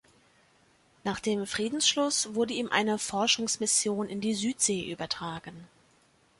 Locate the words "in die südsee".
4.09-4.91